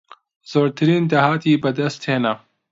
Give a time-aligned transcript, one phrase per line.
[0.51, 2.33] زۆرترین داهاتی بەدەستهێنا